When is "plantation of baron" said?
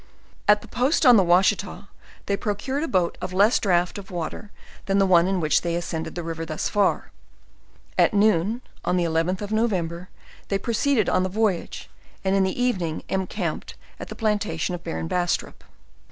14.15-15.07